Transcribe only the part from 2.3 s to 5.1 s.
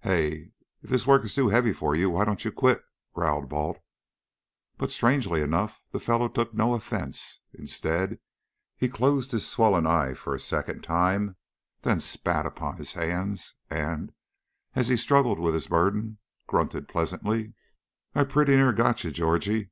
you quit?" growled Balt, but